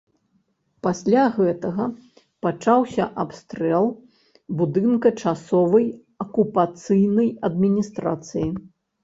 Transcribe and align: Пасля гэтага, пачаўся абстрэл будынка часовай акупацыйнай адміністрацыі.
Пасля 0.85 1.25
гэтага, 1.35 1.85
пачаўся 2.45 3.05
абстрэл 3.25 3.85
будынка 4.63 5.09
часовай 5.27 5.87
акупацыйнай 6.27 7.29
адміністрацыі. 7.53 8.49